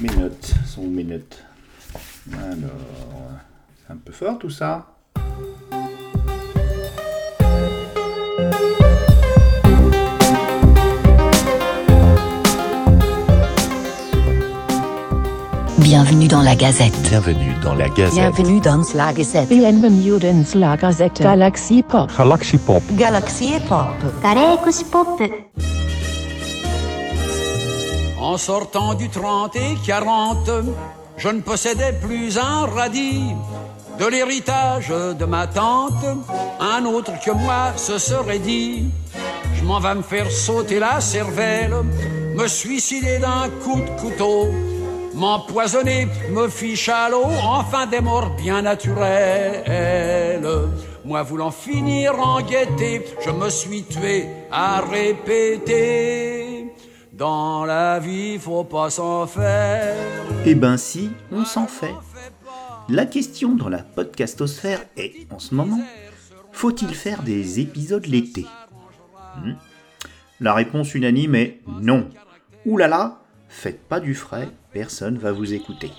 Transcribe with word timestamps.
Mes 0.00 0.08
notes 0.16 0.54
sont 0.66 0.82
mes. 0.82 1.04
Alors, 2.32 2.70
c'est 3.76 3.92
un 3.92 3.96
peu 3.96 4.12
fort 4.12 4.38
tout 4.38 4.50
ça. 4.50 4.86
Bienvenue 15.78 16.28
dans 16.28 16.42
la 16.42 16.54
Gazette. 16.54 16.92
Bienvenue 17.02 17.54
dans 17.64 17.74
la 17.74 17.88
Gazette. 17.88 18.14
Bienvenue 18.14 18.60
dans 18.60 18.84
la 18.94 19.12
Gazette. 19.12 19.48
Bienvenue 19.48 20.20
dans 20.20 20.58
la 20.60 20.76
Gazette. 20.76 21.20
Galaxy 21.20 21.82
Pop. 21.82 22.08
Galaxy 22.16 22.58
Pop. 22.58 22.82
Galaxy 22.92 23.54
Pop. 23.68 23.88
Galaxy 24.22 24.84
Pop. 24.84 25.20
En 28.30 28.38
sortant 28.38 28.94
du 28.94 29.08
30 29.08 29.56
et 29.56 29.74
40, 29.84 30.50
je 31.16 31.28
ne 31.30 31.40
possédais 31.40 31.92
plus 31.92 32.38
un 32.38 32.64
radis. 32.66 33.34
De 33.98 34.06
l'héritage 34.06 34.90
de 35.18 35.24
ma 35.24 35.48
tante, 35.48 36.04
un 36.60 36.84
autre 36.84 37.10
que 37.24 37.32
moi 37.32 37.72
se 37.74 37.98
serait 37.98 38.38
dit. 38.38 38.84
Je 39.56 39.64
m'en 39.64 39.80
vais 39.80 39.96
me 39.96 40.02
faire 40.02 40.30
sauter 40.30 40.78
la 40.78 41.00
cervelle, 41.00 41.74
me 42.36 42.46
suicider 42.46 43.18
d'un 43.18 43.48
coup 43.64 43.80
de 43.80 44.00
couteau, 44.00 44.46
m'empoisonner, 45.12 46.06
me 46.30 46.46
fiche 46.46 46.88
à 46.88 47.08
l'eau, 47.08 47.26
enfin 47.42 47.86
des 47.86 48.00
morts 48.00 48.30
bien 48.36 48.62
naturelles. 48.62 50.48
Moi 51.04 51.24
voulant 51.24 51.50
finir 51.50 52.14
en 52.20 52.40
gaieté, 52.42 53.06
je 53.26 53.30
me 53.30 53.50
suis 53.50 53.82
tué 53.82 54.28
à 54.52 54.82
répéter. 54.82 56.49
Dans 57.20 57.66
la 57.66 57.98
vie, 57.98 58.38
faut 58.38 58.64
pas 58.64 58.88
s'en 58.88 59.26
faire. 59.26 59.94
Eh 60.46 60.54
ben 60.54 60.78
si, 60.78 61.10
on 61.30 61.44
s'en 61.44 61.66
fait. 61.66 61.92
La 62.88 63.04
question 63.04 63.54
dans 63.54 63.68
la 63.68 63.82
podcastosphère 63.82 64.82
est, 64.96 65.30
en 65.30 65.38
ce 65.38 65.54
moment, 65.54 65.82
faut-il 66.50 66.94
faire 66.94 67.22
des 67.22 67.60
épisodes 67.60 68.06
l'été? 68.06 68.46
Hmm? 69.36 69.52
La 70.40 70.54
réponse 70.54 70.94
unanime 70.94 71.34
est 71.34 71.60
non. 71.66 72.08
Ouh 72.64 72.78
là 72.78 72.88
là, 72.88 73.20
faites 73.50 73.82
pas 73.82 74.00
du 74.00 74.14
frais, 74.14 74.48
personne 74.72 75.18
va 75.18 75.30
vous 75.30 75.52
écouter. 75.52 75.90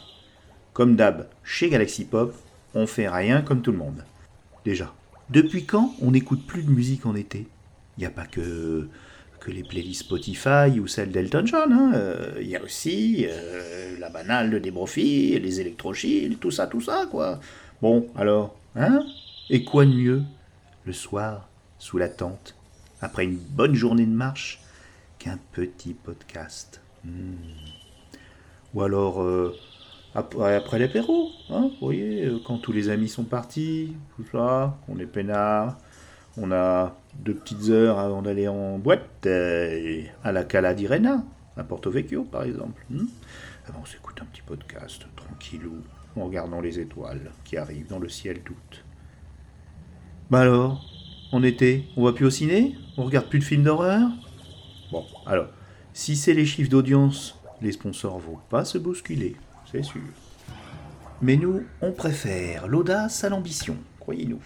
Comme 0.74 0.96
d'hab, 0.96 1.28
chez 1.44 1.70
Galaxy 1.70 2.06
Pop, 2.06 2.34
on 2.74 2.88
fait 2.88 3.08
rien 3.08 3.44
comme 3.44 3.62
tout 3.62 3.72
le 3.72 3.78
monde. 3.78 4.04
Déjà, 4.66 4.92
depuis 5.30 5.68
quand 5.68 5.94
on 6.02 6.10
n'écoute 6.10 6.48
plus 6.48 6.64
de 6.64 6.72
musique 6.72 7.06
en 7.06 7.14
été? 7.14 7.46
Il 7.98 8.00
n'y 8.00 8.08
a 8.08 8.10
pas 8.10 8.26
que, 8.26 8.90
que 9.42 9.52
les 9.52 9.64
playlists 9.64 10.04
Spotify 10.04 10.80
ou 10.80 10.86
celles 10.88 11.12
d'Elton 11.12 11.46
John. 11.46 11.74
hein. 11.74 11.92
Euh, 11.96 12.38
Il 12.40 12.48
y 12.48 12.56
a 12.56 12.62
aussi 12.62 13.26
euh, 13.28 13.98
la 14.00 14.10
banale 14.10 14.52
de 14.52 14.60
Débrofi, 14.60 15.38
les 15.40 15.60
électrochiles, 15.60 16.38
tout 16.38 16.52
ça, 16.52 16.68
tout 16.68 16.80
ça, 16.80 17.08
quoi. 17.10 17.40
Bon, 17.82 18.08
alors, 18.16 18.56
hein? 18.76 19.04
Et 19.50 19.64
quoi 19.64 19.86
de 19.86 19.94
mieux 19.94 20.22
Le 20.86 20.94
soir, 20.94 21.50
sous 21.80 21.98
la 21.98 22.08
tente, 22.08 22.56
après 23.02 23.26
une 23.26 23.38
bonne 23.38 23.74
journée 23.74 24.06
de 24.06 24.12
marche, 24.12 24.62
qu'un 25.18 25.40
petit 25.52 25.96
podcast? 25.96 26.80
Hmm. 27.04 27.34
Ou 28.76 28.84
alors, 28.84 29.24
euh, 29.24 29.58
après, 30.14 30.78
l'apéro, 30.78 31.30
hein, 31.50 31.72
vous 31.80 31.86
voyez, 31.88 32.32
quand 32.46 32.60
tous 32.60 32.72
les 32.74 32.90
amis 32.90 33.10
sont 33.10 33.24
partis, 33.24 33.94
tout 34.16 34.26
ça, 34.32 34.78
on 34.88 35.00
est 35.00 35.08
peinard, 35.08 35.78
on 36.38 36.52
a 36.52 36.96
deux 37.16 37.34
petites 37.34 37.70
heures 37.70 38.00
avant 38.00 38.22
d'aller 38.22 38.48
en 38.48 38.78
boîte, 38.78 39.26
euh, 39.26 40.04
à 40.24 40.32
la 40.32 40.44
Cala 40.44 40.74
d'Irena, 40.74 41.24
à 41.58 41.64
Porto 41.64 41.92
Vecchio 41.92 42.24
par 42.24 42.44
exemple. 42.44 42.84
hmm. 42.90 43.06
On 43.80 43.86
s'écoute 43.86 44.20
un 44.22 44.26
petit 44.26 44.42
podcast, 44.42 45.06
tranquillou, 45.16 45.78
en 46.18 46.26
regardant 46.26 46.60
les 46.60 46.80
étoiles 46.80 47.32
qui 47.46 47.56
arrivent 47.58 47.88
dans 47.88 48.00
le 48.00 48.10
ciel 48.10 48.42
d'août. 48.44 48.84
Bah 50.30 50.40
alors, 50.40 50.84
en 51.32 51.42
été, 51.44 51.88
on 51.96 52.04
va 52.04 52.12
plus 52.12 52.26
au 52.26 52.30
ciné? 52.30 52.76
On 52.98 53.04
regarde 53.04 53.28
plus 53.28 53.40
de 53.40 53.44
films 53.46 53.64
d'horreur? 53.64 54.10
Bon, 54.92 55.06
alors, 55.26 55.48
si 55.94 56.18
c'est 56.18 56.34
les 56.34 56.46
chiffres 56.46 56.70
d'audience, 56.70 57.40
les 57.62 57.72
sponsors 57.72 58.20
vont 58.20 58.40
pas 58.50 58.66
se 58.66 58.78
bousculer, 58.78 59.38
c'est 59.72 59.84
sûr. 59.84 60.02
Mais 61.22 61.38
nous, 61.38 61.64
on 61.82 61.92
préfère 61.92 62.68
l'audace 62.68 63.24
à 63.24 63.30
l'ambition, 63.30 63.78
croyez-nous. 64.00 64.42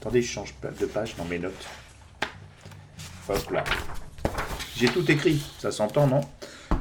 Attendez, 0.00 0.22
je 0.22 0.32
change 0.32 0.54
de 0.80 0.86
page 0.86 1.14
dans 1.16 1.26
mes 1.26 1.38
notes. 1.38 1.66
Hop 3.28 3.50
là. 3.50 3.64
J'ai 4.74 4.88
tout 4.88 5.08
écrit, 5.10 5.42
ça 5.58 5.70
s'entend, 5.70 6.06
non? 6.06 6.22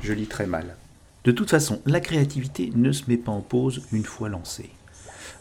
Je 0.02 0.14
lis 0.14 0.28
très 0.28 0.46
mal. 0.46 0.78
De 1.26 1.34
toute 1.34 1.50
façon, 1.50 1.82
la 1.86 2.00
créativité 2.00 2.72
ne 2.74 2.94
se 2.94 3.04
met 3.10 3.18
pas 3.18 3.34
en 3.34 3.42
pause 3.42 3.82
une 3.92 4.06
fois 4.06 4.30
lancée. 4.30 4.70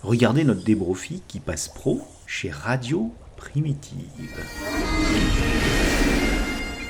Regardez 0.02 0.42
notre 0.42 0.64
débrofi 0.64 1.22
qui 1.28 1.38
passe 1.38 1.68
pro 1.68 2.02
chez 2.26 2.50
Radio 2.50 3.14
Primitive. 3.36 4.44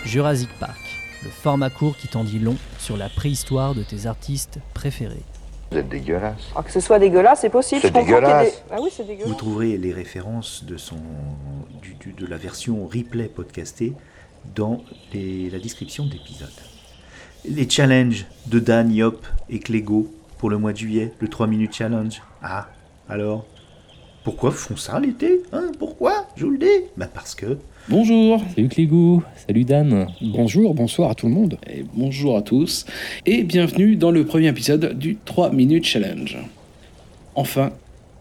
Jurassic 0.07 0.49
Park, 0.59 0.81
le 1.23 1.29
format 1.29 1.69
court 1.69 1.99
qui 1.99 2.09
t'en 2.09 2.25
dit 2.25 2.39
long 2.39 2.57
sur 2.79 2.97
la 2.97 3.11
préhistoire 3.11 3.75
de 3.75 3.83
tes 3.83 4.07
artistes 4.07 4.59
préférés. 4.73 5.23
Vous 5.71 5.77
êtes 5.79 5.89
dégueulasse. 5.89 6.49
Ah, 6.57 6.63
que 6.63 6.71
ce 6.73 6.81
soit 6.81 6.99
dégueulasse, 6.99 7.41
c'est 7.43 7.51
possible. 7.51 7.81
C'est 7.83 7.91
dégueulasse. 7.93 8.47
des- 8.53 8.63
Ah 8.71 8.79
oui, 8.81 8.91
c'est 8.95 9.05
Vous 9.27 9.35
trouverez 9.35 9.77
les 9.77 9.93
références 9.93 10.65
de, 10.65 10.77
son, 10.77 10.97
du- 11.83 11.95
du- 11.95 12.13
de 12.13 12.27
la 12.27 12.39
version 12.39 12.87
replay 12.87 13.29
podcastée 13.29 13.93
dans 14.55 14.83
les- 15.13 15.51
la 15.51 15.59
description 15.59 16.07
de 16.07 16.13
l'épisode. 16.13 16.49
Les 17.45 17.69
challenges 17.69 18.27
de 18.47 18.59
Dan, 18.61 18.91
Yop 18.93 19.27
et 19.51 19.59
Clégo 19.61 20.11
pour 20.39 20.49
le 20.51 20.57
mois 20.59 20.73
de 20.73 20.79
juillet, 20.79 21.13
le 21.21 21.29
3 21.29 21.47
minutes 21.47 21.75
challenge. 21.75 22.23
Ah, 22.43 22.69
alors? 23.09 23.45
Pourquoi 24.25 24.51
font 24.51 24.77
ça 24.77 25.01
l'été 25.01 25.41
hein 25.53 25.71
Pourquoi 25.79 26.27
Je 26.37 26.45
vous 26.45 26.51
le 26.53 26.59
dis? 26.59 26.67
Bah 26.97 27.09
parce 27.13 27.35
que 27.35 27.59
Bonjour, 27.89 28.43
Salut 28.55 28.69
Clégou, 28.69 29.23
salut 29.47 29.65
Dan. 29.65 30.09
bonjour, 30.21 30.75
bonsoir 30.75 31.11
à 31.11 31.15
tout 31.15 31.27
le 31.27 31.33
monde, 31.33 31.57
et 31.67 31.85
bonjour 31.95 32.37
à 32.37 32.43
tous, 32.43 32.85
et 33.25 33.45
bienvenue 33.45 33.97
dans 33.97 34.11
le 34.11 34.27
premier 34.27 34.49
épisode 34.49 34.99
du 34.99 35.17
3 35.25 35.53
minutes 35.53 35.87
challenge. 35.87 36.37
Enfin, 37.35 37.71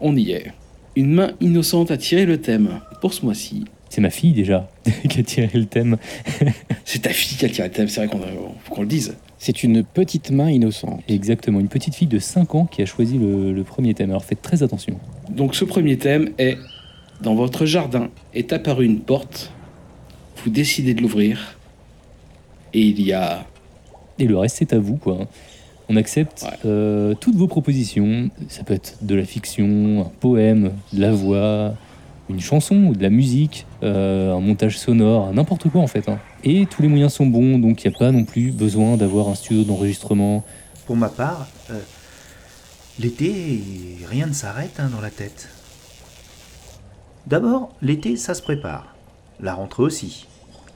on 0.00 0.16
y 0.16 0.30
est. 0.30 0.52
Une 0.96 1.12
main 1.12 1.32
innocente 1.42 1.90
a 1.90 1.98
tiré 1.98 2.24
le 2.24 2.40
thème 2.40 2.80
pour 3.02 3.12
ce 3.12 3.26
mois-ci. 3.26 3.64
C'est 3.90 4.00
ma 4.00 4.10
fille 4.10 4.32
déjà 4.32 4.68
qui 5.08 5.20
a 5.20 5.22
tiré 5.22 5.50
le 5.54 5.64
thème. 5.66 5.96
C'est 6.84 7.00
ta 7.02 7.10
fille 7.10 7.38
qui 7.38 7.44
a 7.44 7.48
tiré 7.48 7.68
le 7.68 7.74
thème, 7.74 7.88
c'est 7.88 8.04
vrai 8.04 8.08
qu'on 8.08 8.20
faut 8.64 8.74
qu'on 8.74 8.82
le 8.82 8.88
dise. 8.88 9.16
C'est 9.38 9.62
une 9.62 9.82
petite 9.84 10.30
main 10.30 10.50
innocente. 10.50 11.00
Exactement, 11.08 11.60
une 11.60 11.68
petite 11.68 11.94
fille 11.94 12.08
de 12.08 12.18
5 12.18 12.54
ans 12.54 12.66
qui 12.66 12.82
a 12.82 12.86
choisi 12.86 13.18
le, 13.18 13.52
le 13.52 13.62
premier 13.64 13.94
thème. 13.94 14.10
Alors 14.10 14.24
faites 14.24 14.42
très 14.42 14.62
attention. 14.62 14.98
Donc 15.30 15.54
ce 15.54 15.64
premier 15.64 15.96
thème 15.96 16.30
est 16.38 16.56
Dans 17.22 17.34
votre 17.34 17.64
jardin 17.66 18.08
est 18.34 18.52
apparue 18.52 18.84
une 18.86 19.00
porte, 19.00 19.52
vous 20.44 20.50
décidez 20.50 20.94
de 20.94 21.00
l'ouvrir, 21.02 21.56
et 22.74 22.80
il 22.82 23.00
y 23.02 23.12
a... 23.12 23.44
Et 24.18 24.24
le 24.26 24.36
reste 24.36 24.56
c'est 24.58 24.72
à 24.72 24.78
vous 24.78 24.96
quoi. 24.96 25.26
On 25.88 25.96
accepte 25.96 26.42
Ouais. 26.42 26.50
euh, 26.66 27.14
toutes 27.14 27.36
vos 27.36 27.46
propositions. 27.48 28.28
Ça 28.48 28.62
peut 28.62 28.74
être 28.74 28.98
de 29.02 29.14
la 29.14 29.24
fiction, 29.24 30.02
un 30.02 30.10
poème, 30.20 30.72
de 30.92 31.00
la 31.00 31.12
voix, 31.12 31.74
une 32.28 32.40
chanson 32.40 32.76
ou 32.76 32.94
de 32.94 33.02
la 33.02 33.10
musique, 33.10 33.66
euh, 33.82 34.34
un 34.34 34.40
montage 34.40 34.78
sonore, 34.78 35.32
n'importe 35.32 35.68
quoi 35.70 35.80
en 35.80 35.86
fait. 35.86 36.08
hein. 36.08 36.18
Et 36.44 36.66
tous 36.66 36.82
les 36.82 36.88
moyens 36.88 37.12
sont 37.14 37.26
bons, 37.26 37.58
donc 37.58 37.84
il 37.84 37.90
n'y 37.90 37.96
a 37.96 37.98
pas 37.98 38.10
non 38.12 38.24
plus 38.24 38.50
besoin 38.52 38.96
d'avoir 38.96 39.28
un 39.28 39.34
studio 39.34 39.64
d'enregistrement. 39.64 40.44
Pour 40.86 40.96
ma 40.96 41.08
part, 41.08 41.48
euh, 41.70 41.80
l'été, 42.98 43.62
rien 44.08 44.26
ne 44.26 44.32
s'arrête 44.32 44.78
hein, 44.78 44.90
dans 44.92 45.00
la 45.00 45.10
tête. 45.10 45.48
D'abord, 47.26 47.74
l'été, 47.82 48.16
ça 48.16 48.34
se 48.34 48.42
prépare. 48.42 48.94
La 49.40 49.54
rentrée 49.54 49.82
aussi. 49.82 50.26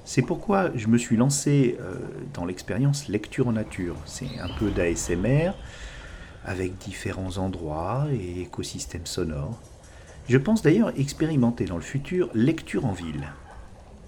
C'est 0.04 0.22
pourquoi 0.22 0.70
je 0.74 0.88
me 0.88 0.98
suis 0.98 1.16
lancé 1.16 1.76
euh, 1.80 1.94
dans 2.34 2.44
l'expérience 2.44 3.08
lecture 3.08 3.48
en 3.48 3.52
nature. 3.52 3.96
C'est 4.04 4.38
un 4.40 4.48
peu 4.58 4.70
d'ASMR, 4.70 5.52
avec 6.44 6.76
différents 6.78 7.38
endroits 7.38 8.06
et 8.12 8.42
écosystèmes 8.42 9.06
sonores. 9.06 9.58
Je 10.28 10.38
pense 10.38 10.62
d'ailleurs 10.62 10.92
expérimenter 10.98 11.64
dans 11.64 11.76
le 11.76 11.82
futur 11.82 12.30
lecture 12.34 12.86
en 12.86 12.92
ville. 12.92 13.28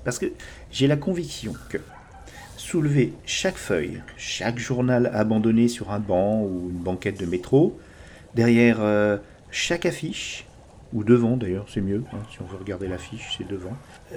Parce 0.04 0.18
que 0.18 0.26
j'ai 0.70 0.86
la 0.86 0.96
conviction 0.96 1.54
que 1.68 1.78
soulever 2.56 3.12
chaque 3.26 3.56
feuille, 3.56 4.02
chaque 4.16 4.58
journal 4.58 5.10
abandonné 5.12 5.68
sur 5.68 5.90
un 5.90 5.98
banc 5.98 6.42
ou 6.42 6.70
une 6.70 6.78
banquette 6.78 7.20
de 7.20 7.26
métro, 7.26 7.78
derrière 8.34 8.78
euh, 8.80 9.18
chaque 9.50 9.86
affiche, 9.86 10.46
ou 10.92 11.04
devant 11.04 11.36
d'ailleurs, 11.36 11.66
c'est 11.68 11.80
mieux, 11.80 12.04
hein, 12.12 12.18
si 12.30 12.40
on 12.40 12.44
veut 12.44 12.56
regarder 12.56 12.88
l'affiche, 12.88 13.34
c'est 13.36 13.48
devant, 13.48 13.76
euh, 14.12 14.16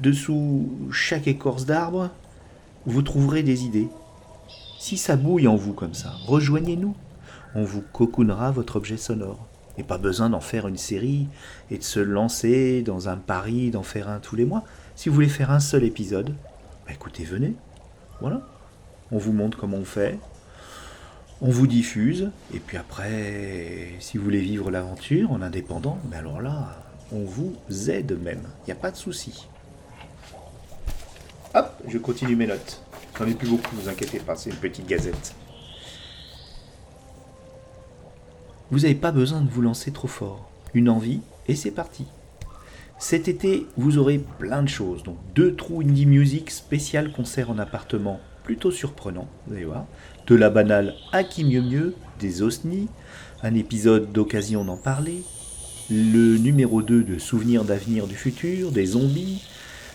dessous 0.00 0.70
chaque 0.92 1.26
écorce 1.26 1.66
d'arbre, 1.66 2.10
vous 2.86 3.02
trouverez 3.02 3.42
des 3.42 3.64
idées. 3.64 3.88
Si 4.78 4.96
ça 4.96 5.16
bouille 5.16 5.46
en 5.46 5.56
vous 5.56 5.72
comme 5.72 5.94
ça, 5.94 6.12
rejoignez-nous. 6.26 6.94
On 7.54 7.64
vous 7.64 7.82
cocoonera 7.92 8.50
votre 8.50 8.76
objet 8.76 8.96
sonore. 8.96 9.46
Et 9.78 9.82
pas 9.82 9.98
besoin 9.98 10.30
d'en 10.30 10.40
faire 10.40 10.68
une 10.68 10.76
série 10.76 11.28
et 11.70 11.78
de 11.78 11.82
se 11.82 12.00
lancer 12.00 12.82
dans 12.82 13.08
un 13.08 13.16
pari 13.16 13.70
d'en 13.70 13.82
faire 13.82 14.08
un 14.08 14.18
tous 14.18 14.36
les 14.36 14.44
mois. 14.44 14.64
Si 14.96 15.08
vous 15.08 15.14
voulez 15.14 15.28
faire 15.28 15.50
un 15.50 15.60
seul 15.60 15.84
épisode, 15.84 16.34
Bah 16.86 16.92
écoutez, 16.92 17.24
venez. 17.24 17.54
Voilà. 18.20 18.42
On 19.10 19.18
vous 19.18 19.32
montre 19.32 19.58
comment 19.58 19.78
on 19.78 19.84
fait. 19.84 20.18
On 21.40 21.50
vous 21.50 21.66
diffuse. 21.66 22.30
Et 22.54 22.58
puis 22.58 22.76
après, 22.76 23.94
si 24.00 24.18
vous 24.18 24.24
voulez 24.24 24.40
vivre 24.40 24.70
l'aventure 24.70 25.32
en 25.32 25.42
indépendant, 25.42 25.98
mais 26.10 26.16
alors 26.16 26.40
là, 26.40 26.76
on 27.12 27.24
vous 27.24 27.56
aide 27.88 28.20
même. 28.22 28.42
Il 28.62 28.66
n'y 28.66 28.72
a 28.72 28.76
pas 28.80 28.90
de 28.90 28.96
souci. 28.96 29.48
Hop, 31.54 31.72
je 31.86 31.98
continue 31.98 32.36
mes 32.36 32.46
notes. 32.46 32.82
J'en 33.18 33.26
ai 33.26 33.34
plus 33.34 33.48
beaucoup, 33.48 33.76
vous 33.76 33.88
inquiétez 33.88 34.18
pas, 34.18 34.36
c'est 34.36 34.50
une 34.50 34.56
petite 34.56 34.86
gazette. 34.86 35.34
Vous 38.72 38.80
n'avez 38.80 38.94
pas 38.94 39.12
besoin 39.12 39.42
de 39.42 39.50
vous 39.50 39.60
lancer 39.60 39.90
trop 39.90 40.08
fort. 40.08 40.48
Une 40.72 40.88
envie, 40.88 41.20
et 41.46 41.54
c'est 41.54 41.70
parti. 41.70 42.06
Cet 42.98 43.28
été, 43.28 43.66
vous 43.76 43.98
aurez 43.98 44.18
plein 44.38 44.62
de 44.62 44.68
choses. 44.68 45.02
Donc 45.02 45.18
deux 45.34 45.54
trous 45.54 45.82
indie 45.82 46.06
music 46.06 46.50
spécial 46.50 47.12
concert 47.12 47.50
en 47.50 47.58
appartement, 47.58 48.18
plutôt 48.44 48.70
surprenant, 48.70 49.28
vous 49.46 49.56
allez. 49.56 49.66
De 50.26 50.34
la 50.34 50.48
banale 50.48 50.94
à 51.12 51.22
qui 51.22 51.44
mieux 51.44 51.60
mieux, 51.60 51.94
des 52.18 52.40
osnis, 52.40 52.88
un 53.42 53.54
épisode 53.54 54.10
d'occasion 54.10 54.64
d'en 54.64 54.78
parler, 54.78 55.22
le 55.90 56.38
numéro 56.38 56.80
2 56.80 57.02
de 57.02 57.18
Souvenirs 57.18 57.64
d'avenir 57.64 58.06
du 58.06 58.14
futur, 58.14 58.72
des 58.72 58.86
zombies, 58.86 59.42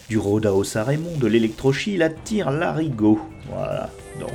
du 0.07 0.19
Rodaos 0.19 0.77
à 0.77 0.83
Raymond, 0.83 1.18
de 1.18 1.25
l'électrochi, 1.25 1.97
la 1.97 2.09
tire, 2.09 2.51
l'arigot. 2.51 3.19
Voilà, 3.50 3.89
donc. 4.19 4.29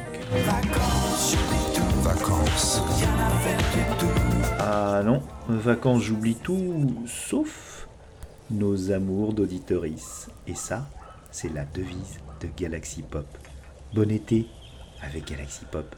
Ah 4.84 5.00
non, 5.04 5.22
vacances 5.48 6.02
j'oublie 6.02 6.34
tout, 6.34 7.04
sauf 7.06 7.86
nos 8.50 8.90
amours 8.90 9.32
d'auditeurice. 9.32 10.28
Et 10.48 10.56
ça, 10.56 10.88
c'est 11.30 11.54
la 11.54 11.64
devise 11.64 12.18
de 12.40 12.48
Galaxy 12.56 13.02
Pop. 13.02 13.26
Bon 13.94 14.10
été 14.10 14.48
avec 15.00 15.30
Galaxy 15.30 15.64
Pop. 15.70 15.94